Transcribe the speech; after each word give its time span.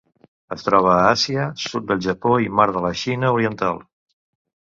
Es 0.53 0.63
troba 0.67 0.93
a 0.93 1.03
Àsia: 1.09 1.43
sud 1.65 1.85
del 1.91 2.01
Japó 2.07 2.33
i 2.45 2.49
Mar 2.61 2.67
de 2.77 2.83
la 2.87 2.93
Xina 3.03 3.31
Oriental. 3.37 3.81